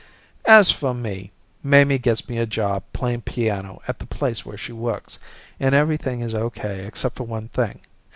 [0.47, 1.29] As for me,
[1.61, 5.19] Mamie gets me a job playing piano at the place where she works,
[5.59, 7.81] and everything is okay except for one thing.